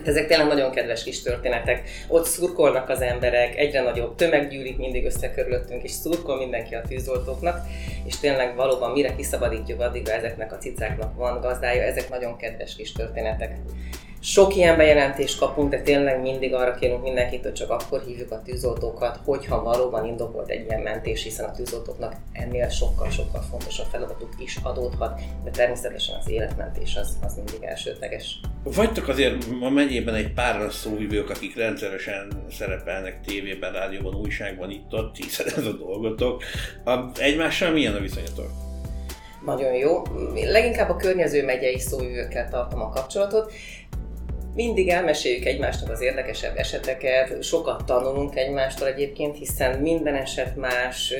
Ezek 0.05 0.27
tényleg 0.27 0.47
nagyon 0.47 0.71
kedves 0.71 1.03
kis 1.03 1.21
történetek. 1.21 1.89
Ott 2.07 2.25
szurkolnak 2.25 2.89
az 2.89 3.01
emberek, 3.01 3.57
egyre 3.57 3.81
nagyobb 3.81 4.15
tömeg 4.15 4.49
gyűlik 4.49 4.77
mindig 4.77 5.05
össze 5.05 5.31
körülöttünk, 5.31 5.83
és 5.83 5.91
szurkol 5.91 6.37
mindenki 6.37 6.75
a 6.75 6.81
tűzoltóknak, 6.81 7.67
és 8.05 8.19
tényleg 8.19 8.55
valóban 8.55 8.91
mire 8.91 9.15
kiszabadítjuk, 9.15 9.81
addigra 9.81 10.13
ezeknek 10.13 10.51
a 10.51 10.57
cicáknak 10.57 11.15
van 11.15 11.41
gazdája, 11.41 11.83
ezek 11.83 12.09
nagyon 12.09 12.37
kedves 12.37 12.75
kis 12.75 12.91
történetek. 12.91 13.55
Sok 14.19 14.55
ilyen 14.55 14.77
bejelentést 14.77 15.39
kapunk, 15.39 15.69
de 15.69 15.81
tényleg 15.81 16.21
mindig 16.21 16.53
arra 16.53 16.75
kérünk 16.75 17.03
mindenkit, 17.03 17.43
hogy 17.43 17.53
csak 17.53 17.69
akkor 17.69 18.01
hívjuk 18.05 18.31
a 18.31 18.41
tűzoltókat, 18.41 19.19
hogyha 19.25 19.63
valóban 19.63 20.05
indokolt 20.05 20.49
egy 20.49 20.65
ilyen 20.65 20.81
mentés, 20.81 21.23
hiszen 21.23 21.45
a 21.45 21.51
tűzoltóknak 21.51 22.15
ennél 22.33 22.69
sokkal-sokkal 22.69 23.41
fontosabb 23.49 23.85
feladatuk 23.91 24.33
is 24.37 24.57
adódhat, 24.63 25.21
de 25.43 25.49
természetesen 25.49 26.15
az 26.19 26.29
életmentés 26.29 26.95
az, 26.95 27.17
az 27.21 27.35
mindig 27.35 27.63
elsődleges. 27.63 28.39
Vagytok 28.63 29.07
azért 29.07 29.45
a 29.61 29.69
megyében 29.69 30.13
egy 30.13 30.33
pár 30.33 30.71
szóvivők, 30.71 31.29
akik 31.29 31.55
rendszeresen 31.55 32.27
szerepelnek 32.51 33.21
tévében, 33.25 33.71
rádióban, 33.71 34.15
újságban, 34.15 34.71
itt-ott, 34.71 35.15
hiszen 35.15 35.45
ez 35.57 35.65
a 35.65 35.73
dolgotok. 35.73 36.43
A, 36.83 36.99
egymással 37.19 37.71
milyen 37.71 37.95
a 37.95 37.99
viszonyatok? 37.99 38.51
Nagyon 39.45 39.73
jó. 39.73 40.01
Leginkább 40.33 40.89
a 40.89 40.95
környező 40.95 41.43
megyei 41.43 41.79
szóvivőkkel 41.79 42.49
tartom 42.49 42.81
a 42.81 42.89
kapcsolatot 42.89 43.53
mindig 44.55 44.89
elmeséljük 44.89 45.45
egymásnak 45.45 45.91
az 45.91 46.01
érdekesebb 46.01 46.57
eseteket, 46.57 47.43
sokat 47.43 47.85
tanulunk 47.85 48.35
egymástól 48.35 48.87
egyébként, 48.87 49.37
hiszen 49.37 49.79
minden 49.79 50.15
eset 50.15 50.55
más, 50.55 51.13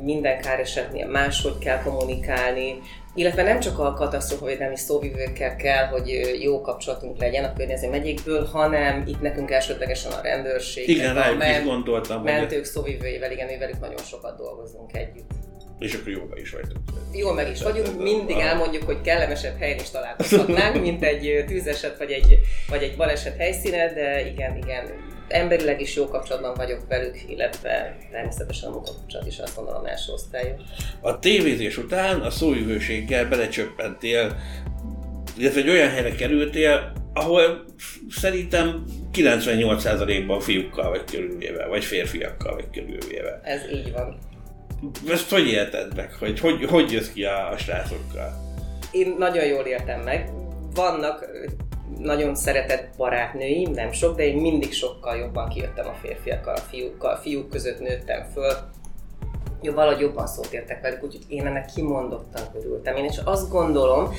minden 0.00 0.40
káresetnél 0.40 1.06
máshogy 1.06 1.58
kell 1.58 1.82
kommunikálni, 1.82 2.78
illetve 3.14 3.42
nem 3.42 3.60
csak 3.60 3.78
a 3.78 3.92
katasztrófavédelmi 3.92 4.76
szóvivőkkel 4.76 5.56
kell, 5.56 5.86
hogy 5.86 6.38
jó 6.40 6.60
kapcsolatunk 6.60 7.18
legyen 7.18 7.44
a 7.44 7.52
környező 7.52 7.88
megyékből, 7.88 8.44
hanem 8.44 9.04
itt 9.06 9.20
nekünk 9.20 9.50
elsődlegesen 9.50 10.12
a 10.12 10.20
rendőrség, 10.22 10.88
igen, 10.88 11.16
a 11.16 11.34
ment, 11.34 11.64
gondoltam, 11.64 12.22
mentők 12.22 12.58
hogy... 12.58 12.64
szóvivőivel, 12.64 13.32
igen, 13.32 13.58
velük 13.58 13.80
nagyon 13.80 14.04
sokat 14.04 14.36
dolgozunk 14.36 14.96
együtt. 14.96 15.33
És 15.78 15.94
akkor 15.94 16.08
jól 16.08 16.26
meg 16.30 16.38
is 16.38 16.50
vagytok. 16.50 16.76
Jól 17.12 17.34
meg 17.34 17.50
is 17.50 17.62
vagyunk, 17.62 18.02
mindig 18.02 18.36
elmondjuk, 18.36 18.82
hogy 18.82 19.00
kellemesebb 19.00 19.58
helyen 19.58 19.78
is 19.78 19.90
találkozhatnánk, 19.90 20.80
mint 20.80 21.02
egy 21.02 21.34
tűzeset 21.46 21.98
vagy 21.98 22.10
egy, 22.10 22.38
vagy 22.68 22.82
egy 22.82 22.96
baleset 22.96 23.36
helyszíne, 23.36 23.92
de 23.92 24.26
igen, 24.26 24.56
igen, 24.56 25.12
emberileg 25.28 25.80
is 25.80 25.96
jó 25.96 26.08
kapcsolatban 26.08 26.54
vagyok 26.54 26.86
velük, 26.88 27.16
illetve 27.28 27.96
természetesen 28.10 28.68
a 28.68 28.72
munkakapcsolat 28.72 29.26
is 29.26 29.38
azt 29.38 29.56
gondolom 29.56 29.86
első 29.86 30.12
osztályú. 30.12 30.54
A 31.00 31.18
tévézés 31.18 31.76
után 31.76 32.20
a 32.20 32.30
szójövőséggel 32.30 33.28
belecsöppentél, 33.28 34.36
illetve 35.38 35.60
egy 35.60 35.68
olyan 35.68 35.90
helyre 35.90 36.14
kerültél, 36.14 36.92
ahol 37.14 37.64
szerintem 38.10 38.84
98%-ban 39.12 40.40
fiúkkal 40.40 40.90
vagy 40.90 41.04
körülvéve, 41.04 41.66
vagy 41.66 41.84
férfiakkal 41.84 42.54
vagy 42.54 42.70
körülvéve. 42.70 43.40
Ez 43.44 43.60
így 43.72 43.92
van. 43.92 44.18
Ezt 45.08 45.30
hogy 45.30 45.46
élted 45.46 45.96
meg? 45.96 46.12
Hogy, 46.18 46.40
hogy, 46.40 46.64
hogy 46.64 46.92
jössz 46.92 47.12
ki 47.12 47.24
a, 47.24 47.50
a 47.50 47.56
srácokkal? 47.56 48.42
Én 48.90 49.14
nagyon 49.18 49.44
jól 49.44 49.64
éltem 49.64 50.00
meg. 50.00 50.30
Vannak 50.74 51.26
nagyon 51.98 52.34
szeretett 52.34 52.96
barátnőim, 52.96 53.70
nem 53.70 53.92
sok, 53.92 54.16
de 54.16 54.26
én 54.26 54.36
mindig 54.36 54.72
sokkal 54.72 55.16
jobban 55.16 55.48
kijöttem 55.48 55.86
a 55.86 55.94
férfiakkal, 56.02 56.54
a 56.54 56.60
fiúkkal, 56.60 57.12
a 57.12 57.16
fiúk 57.16 57.50
között 57.50 57.80
nőttem 57.80 58.26
föl. 58.32 58.52
Jó, 59.62 59.72
valahogy 59.72 60.00
jobban 60.00 60.26
szót 60.26 60.52
értek 60.52 60.80
velük, 60.80 61.04
úgyhogy 61.04 61.24
én 61.28 61.46
ennek 61.46 61.70
kimondottan 61.74 62.42
örültem. 62.54 62.96
Én 62.96 63.04
is 63.04 63.18
azt 63.24 63.50
gondolom, 63.50 64.14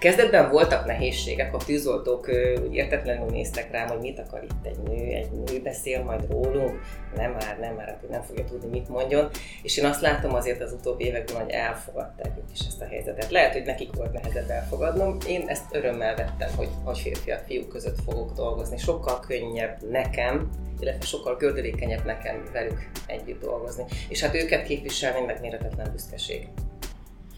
Kezdetben 0.00 0.50
voltak 0.50 0.86
nehézségek, 0.86 1.54
a 1.54 1.56
tűzoltók 1.56 2.28
úgy 2.66 2.74
értetlenül 2.74 3.26
néztek 3.26 3.70
rám, 3.70 3.88
hogy 3.88 4.00
mit 4.00 4.18
akar 4.18 4.42
itt 4.42 4.66
egy 4.66 4.78
nő, 4.78 5.14
egy 5.14 5.30
nő 5.30 5.60
beszél 5.62 6.02
majd 6.02 6.30
rólunk, 6.30 6.80
nem 7.16 7.30
már, 7.30 7.58
nem 7.60 7.74
már, 7.74 7.86
hát 7.86 8.08
nem 8.10 8.22
fogja 8.22 8.44
tudni, 8.44 8.68
mit 8.68 8.88
mondjon. 8.88 9.28
És 9.62 9.76
én 9.76 9.84
azt 9.84 10.00
látom 10.00 10.34
azért 10.34 10.60
az 10.60 10.72
utóbbi 10.72 11.04
években, 11.04 11.42
hogy 11.42 11.50
elfogadták 11.50 12.32
ők 12.38 12.50
is 12.52 12.66
ezt 12.66 12.80
a 12.80 12.86
helyzetet. 12.86 13.30
Lehet, 13.30 13.52
hogy 13.52 13.64
nekik 13.64 13.96
volt 13.96 14.12
nehezebb 14.12 14.50
elfogadnom, 14.50 15.16
én 15.26 15.44
ezt 15.46 15.74
örömmel 15.74 16.16
vettem, 16.16 16.50
hogy, 16.56 16.68
hogy 16.84 16.98
férfiak, 16.98 17.44
fiúk 17.46 17.68
között 17.68 17.98
fogok 18.04 18.32
dolgozni. 18.32 18.78
Sokkal 18.78 19.20
könnyebb 19.20 19.90
nekem, 19.90 20.50
illetve 20.78 21.06
sokkal 21.06 21.36
gördülékenyebb 21.36 22.04
nekem 22.04 22.48
velük 22.52 22.90
együtt 23.06 23.40
dolgozni. 23.40 23.84
És 24.08 24.22
hát 24.22 24.34
őket 24.34 24.62
képviselni 24.62 25.26
megméretetlen 25.26 25.90
büszkeség. 25.92 26.48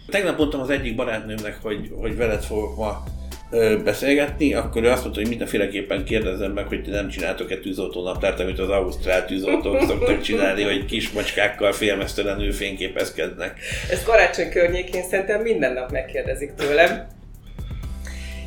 Tegnap 0.08 0.38
mondtam 0.38 0.60
az 0.60 0.70
egyik 0.70 0.94
barátnőmnek, 0.94 1.58
hogy, 1.62 1.90
hogy 2.00 2.16
veled 2.16 2.42
fogok 2.42 2.76
ma 2.76 3.04
beszélgetni, 3.84 4.54
akkor 4.54 4.82
ő 4.82 4.90
azt 4.90 5.02
mondta, 5.02 5.20
hogy 5.20 5.28
mindenféleképpen 5.28 6.04
kérdezem 6.04 6.52
meg, 6.52 6.66
hogy 6.66 6.82
ti 6.82 6.90
nem 6.90 7.08
csináltok-e 7.08 7.56
tűzoltónaptárt, 7.56 8.40
amit 8.40 8.58
az 8.58 8.68
ausztrál 8.68 9.24
tűzoltók 9.24 9.82
szoktak 9.82 10.20
csinálni, 10.20 10.62
hogy 10.62 10.84
kis 10.84 11.10
macskákkal 11.10 11.72
félmeztelenül 11.72 12.52
fényképezkednek. 12.52 13.58
Ez 13.90 14.04
karácsony 14.04 14.50
környékén 14.50 15.02
szerintem 15.02 15.40
minden 15.42 15.72
nap 15.72 15.90
megkérdezik 15.90 16.54
tőlem. 16.54 17.06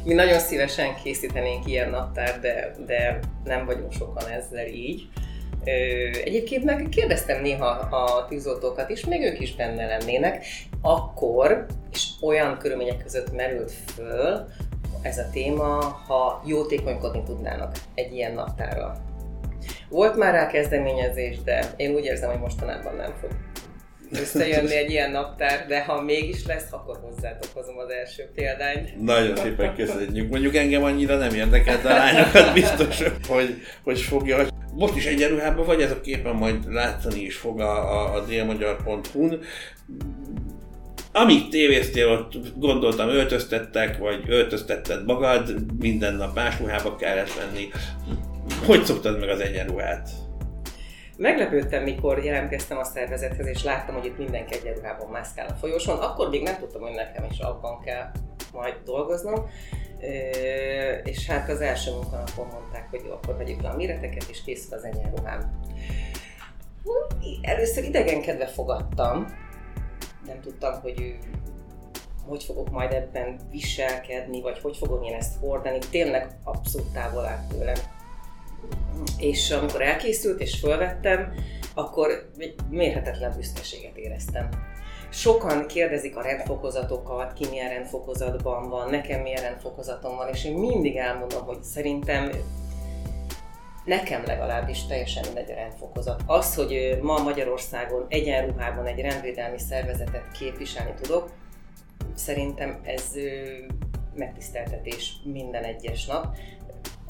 Mi 0.03 0.13
nagyon 0.13 0.39
szívesen 0.39 0.95
készítenénk 1.03 1.67
ilyen 1.67 1.89
naptárt, 1.89 2.41
de, 2.41 2.75
de 2.85 3.19
nem 3.43 3.65
vagyunk 3.65 3.93
sokan 3.93 4.27
ezzel 4.27 4.67
így. 4.67 5.07
Egyébként 6.23 6.63
meg 6.63 6.87
kérdeztem 6.89 7.41
néha 7.41 7.67
a 7.69 8.25
tűzoltókat 8.29 8.89
is, 8.89 9.05
még 9.05 9.21
ők 9.21 9.39
is 9.39 9.55
benne 9.55 9.85
lennének. 9.85 10.45
Akkor, 10.81 11.65
és 11.91 12.07
olyan 12.21 12.57
körülmények 12.57 13.03
között 13.03 13.35
merült 13.35 13.71
föl 13.95 14.47
ez 15.01 15.17
a 15.17 15.29
téma, 15.31 15.79
ha 16.07 16.43
jótékonykodni 16.45 17.23
tudnának 17.23 17.75
egy 17.93 18.13
ilyen 18.13 18.33
naptárral. 18.33 19.03
Volt 19.89 20.15
már 20.15 20.33
rá 20.33 20.47
kezdeményezés, 20.47 21.43
de 21.43 21.73
én 21.75 21.95
úgy 21.95 22.05
érzem, 22.05 22.29
hogy 22.29 22.39
mostanában 22.39 22.95
nem 22.95 23.13
fog 23.21 23.29
összejönni 24.11 24.75
egy 24.75 24.89
ilyen 24.89 25.11
naptár, 25.11 25.65
de 25.67 25.83
ha 25.83 26.01
mégis 26.01 26.45
lesz, 26.45 26.67
akkor 26.71 26.99
hozzátok 27.01 27.49
hozom 27.53 27.77
az 27.77 27.89
első 27.89 28.29
példányt. 28.35 29.01
Nagyon 29.01 29.35
szépen 29.35 29.75
köszönjük. 29.75 30.29
Mondjuk 30.29 30.55
engem 30.55 30.83
annyira 30.83 31.17
nem 31.17 31.33
érdekel, 31.33 31.81
de 31.81 31.89
a 31.89 31.97
lányokat 31.97 32.53
biztos, 32.53 33.03
hogy, 33.27 33.61
hogy 33.83 34.01
fogja. 34.01 34.37
Most 34.75 34.95
is 34.95 35.05
egyenruhában 35.05 35.65
vagy, 35.65 35.81
ez 35.81 35.91
a 35.91 36.01
képen 36.01 36.35
majd 36.35 36.73
látszani 36.73 37.19
is 37.19 37.35
fog 37.35 37.59
a, 37.59 37.93
a, 37.93 38.13
a 38.13 38.25
délmagyar.hu-n. 38.25 39.39
Amíg 41.11 41.49
tévéztél, 41.49 42.07
ott 42.07 42.33
gondoltam 42.57 43.09
öltöztettek, 43.09 43.97
vagy 43.97 44.23
öltöztetted 44.27 45.05
magad, 45.05 45.53
minden 45.79 46.15
nap 46.15 46.35
más 46.35 46.59
ruhába 46.59 46.95
kellett 46.95 47.31
menni. 47.37 47.67
Hogy 48.65 48.83
szoktad 48.83 49.19
meg 49.19 49.29
az 49.29 49.39
egyenruhát? 49.39 50.09
Meglepődtem, 51.17 51.83
mikor 51.83 52.23
jelentkeztem 52.23 52.77
a 52.77 52.83
szervezethez, 52.83 53.47
és 53.47 53.63
láttam, 53.63 53.95
hogy 53.95 54.05
itt 54.05 54.17
mindenki 54.17 54.55
egyenruhában 54.55 55.09
mászkál 55.09 55.47
a 55.47 55.53
folyosón. 55.53 55.97
Akkor 55.97 56.29
még 56.29 56.41
nem 56.43 56.57
tudtam, 56.59 56.81
hogy 56.81 56.95
nekem 56.95 57.27
is 57.31 57.39
abban 57.39 57.81
kell 57.81 58.11
majd 58.53 58.75
dolgoznom. 58.85 59.49
És 61.03 61.27
hát 61.27 61.49
az 61.49 61.61
első 61.61 61.91
munkanapon 61.91 62.47
mondták, 62.47 62.89
hogy 62.89 63.01
jó, 63.05 63.11
akkor 63.11 63.37
vegyük 63.37 63.61
le 63.61 63.69
a 63.69 63.75
méreteket, 63.75 64.23
és 64.29 64.43
készül 64.43 64.73
az 64.73 64.83
egyenruhám. 64.83 65.61
Először 67.41 67.83
idegenkedve 67.83 68.47
fogadtam, 68.47 69.25
nem 70.25 70.39
tudtam, 70.41 70.81
hogy 70.81 71.17
hogy 72.27 72.43
fogok 72.43 72.69
majd 72.69 72.91
ebben 72.93 73.39
viselkedni, 73.51 74.41
vagy 74.41 74.59
hogy 74.59 74.77
fogom 74.77 75.03
én 75.03 75.13
ezt 75.13 75.39
hordani. 75.39 75.77
Tényleg 75.89 76.27
abszolút 76.43 76.93
távol 76.93 77.25
állt 77.25 77.47
tőlem 77.47 77.75
és 79.17 79.51
amikor 79.51 79.81
elkészült 79.81 80.41
és 80.41 80.59
fölvettem, 80.59 81.33
akkor 81.73 82.29
egy 82.37 82.55
mérhetetlen 82.69 83.33
büszkeséget 83.35 83.97
éreztem. 83.97 84.49
Sokan 85.09 85.67
kérdezik 85.67 86.17
a 86.17 86.21
rendfokozatokat, 86.21 87.33
ki 87.33 87.47
milyen 87.49 87.69
rendfokozatban 87.69 88.69
van, 88.69 88.89
nekem 88.89 89.21
milyen 89.21 89.41
rendfokozatom 89.41 90.15
van, 90.15 90.27
és 90.27 90.45
én 90.45 90.53
mindig 90.53 90.95
elmondom, 90.95 91.45
hogy 91.45 91.63
szerintem 91.63 92.31
nekem 93.85 94.23
legalábbis 94.25 94.85
teljesen 94.85 95.23
mindegy 95.25 95.51
a 95.51 95.55
rendfokozat. 95.55 96.21
Az, 96.25 96.55
hogy 96.55 96.99
ma 97.01 97.17
Magyarországon 97.23 98.05
egyenruhában 98.09 98.85
egy 98.85 98.99
rendvédelmi 98.99 99.59
szervezetet 99.59 100.31
képviselni 100.31 100.93
tudok, 101.01 101.31
szerintem 102.15 102.79
ez 102.83 103.11
megtiszteltetés 104.15 105.13
minden 105.23 105.63
egyes 105.63 106.05
nap 106.05 106.35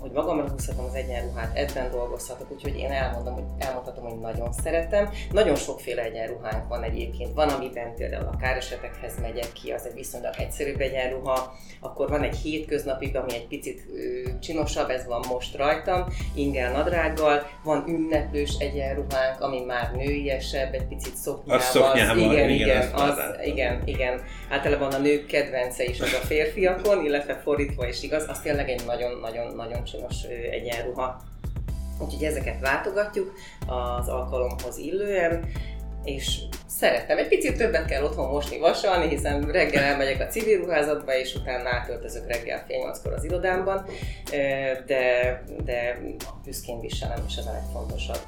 hogy 0.06 0.14
magamra 0.14 0.50
húzhatom 0.50 0.86
az 0.86 0.94
egyenruhát, 0.94 1.58
ebben 1.58 1.92
dolgozhatok, 1.92 2.52
úgyhogy 2.52 2.78
én 2.78 2.92
elmondom, 2.92 3.34
hogy 3.34 3.44
elmondhatom, 3.58 4.04
hogy 4.04 4.20
nagyon 4.20 4.54
szeretem. 4.54 5.10
Nagyon 5.32 5.56
sokféle 5.56 6.04
egyenruhánk 6.04 6.68
van 6.68 6.84
egyébként. 6.84 7.34
Van, 7.34 7.50
amiben 7.50 7.96
például 7.96 8.28
a 8.28 8.38
káresetekhez 8.38 9.20
megyek 9.22 9.52
ki, 9.52 9.72
az 9.72 9.86
egy 9.86 9.94
viszonylag 9.94 10.34
egyszerűbb 10.38 10.80
egyenruha, 10.80 11.54
akkor 11.80 12.10
van 12.10 12.24
egy 12.24 12.36
hétköznapi, 12.36 13.12
ami 13.14 13.34
egy 13.34 13.48
picit 13.48 13.86
ö, 13.94 14.30
csinosabb, 14.40 14.90
ez 14.90 15.06
van 15.06 15.24
most 15.30 15.56
rajtam, 15.56 16.06
ingel 16.36 16.72
nadrággal, 16.72 17.48
van 17.64 17.84
ünneplős 17.88 18.56
egyenruhánk, 18.60 19.42
ami 19.42 19.62
már 19.62 19.92
nőiesebb, 19.96 20.74
egy 20.74 20.88
picit 20.88 21.16
szoknyával. 21.16 21.62
Az 21.62 21.70
szoknyával, 21.70 22.18
igen, 22.18 22.50
igen, 22.50 22.50
igen, 22.50 22.94
az, 22.94 23.18
láttam. 23.18 23.44
igen, 23.44 23.82
igen. 23.86 24.22
Általában 24.50 24.92
a 24.92 24.98
nők 24.98 25.26
kedvence 25.26 25.84
is 25.84 26.00
az 26.00 26.14
a 26.14 26.26
férfiakon, 26.26 27.06
illetve 27.06 27.40
fordítva 27.44 27.88
is 27.88 28.04
igaz, 28.04 28.26
az 28.28 28.40
tényleg 28.40 28.70
egy 28.70 28.82
nagyon-nagyon-nagyon 28.86 29.86
ö, 30.02 30.34
egyenruha. 30.52 31.22
Úgyhogy 32.00 32.24
ezeket 32.24 32.60
váltogatjuk 32.60 33.34
az 33.68 34.08
alkalomhoz 34.08 34.78
illően, 34.78 35.46
és 36.04 36.40
szeretem. 36.68 37.18
Egy 37.18 37.28
picit 37.28 37.58
többet 37.58 37.86
kell 37.86 38.04
otthon 38.04 38.30
mosni, 38.30 38.60
vasalni, 38.60 39.08
hiszen 39.08 39.52
reggel 39.52 39.84
elmegyek 39.84 40.22
a 40.22 40.26
civil 40.26 40.58
ruházatba, 40.58 41.18
és 41.18 41.36
utána 41.36 41.70
átöltözök 41.70 42.28
reggel 42.28 42.64
fél 42.68 42.78
nyolckor 42.78 43.14
az 43.14 43.24
irodámban, 43.24 43.86
de, 44.86 45.44
de 45.64 46.00
büszkén 46.44 46.80
viselem, 46.80 47.24
és 47.28 47.36
ez 47.36 47.46
a 47.46 47.52
legfontosabb. 47.52 48.20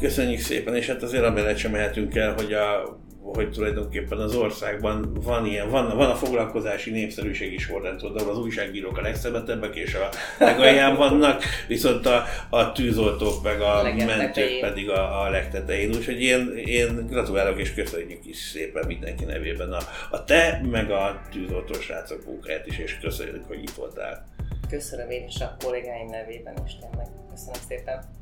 Köszönjük 0.00 0.40
szépen, 0.40 0.76
és 0.76 0.86
hát 0.86 1.02
azért 1.02 1.24
amellett 1.24 1.56
sem 1.56 1.70
mehetünk 1.70 2.16
el, 2.16 2.32
hogy 2.32 2.52
a 2.52 2.96
hogy 3.22 3.50
tulajdonképpen 3.50 4.18
az 4.18 4.34
országban 4.34 5.18
van 5.24 5.46
ilyen, 5.46 5.70
van, 5.70 5.96
van 5.96 6.10
a 6.10 6.14
foglalkozási 6.14 6.90
népszerűségi 6.90 7.58
sorrend, 7.58 8.02
ahol 8.02 8.30
az 8.30 8.38
újságírók 8.38 8.98
a 8.98 9.00
legszebettebbek 9.00 9.74
és 9.74 9.94
a 9.94 10.08
legalján 10.38 10.96
vannak, 10.96 11.42
viszont 11.66 12.06
a, 12.06 12.24
a 12.50 12.72
tűzoltók 12.72 13.42
meg 13.42 13.60
a 13.60 13.82
Legettetején. 13.82 14.18
mentők 14.18 14.60
pedig 14.60 14.90
a, 14.90 15.22
a 15.22 15.30
legtetején. 15.30 15.94
Úgyhogy 15.94 16.22
én, 16.22 16.52
én 16.64 17.06
gratulálok 17.06 17.58
és 17.58 17.74
köszönjük 17.74 18.26
is 18.26 18.36
szépen 18.36 18.86
mindenki 18.86 19.24
nevében 19.24 19.72
a, 19.72 19.80
a 20.10 20.24
te, 20.24 20.60
meg 20.70 20.90
a 20.90 21.20
tűzoltó 21.30 21.74
srácok 21.80 22.24
munkáját 22.26 22.66
is, 22.66 22.78
és 22.78 22.98
köszönjük, 22.98 23.46
hogy 23.46 23.62
itt 23.62 23.70
voltál. 23.70 24.26
Köszönöm 24.68 25.10
én 25.10 25.26
is 25.26 25.40
a 25.40 25.56
kollégáim 25.64 26.06
nevében 26.06 26.54
is 26.66 26.72
tényleg. 26.80 27.06
Köszönöm 27.30 27.60
szépen. 27.68 28.21